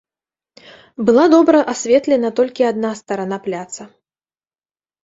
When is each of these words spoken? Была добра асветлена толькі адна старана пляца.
Была 1.09 1.25
добра 1.35 1.59
асветлена 1.75 2.29
толькі 2.41 2.69
адна 2.71 2.89
старана 3.05 3.37
пляца. 3.47 3.83